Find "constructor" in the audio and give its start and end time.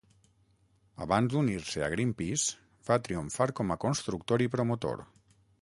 3.87-4.49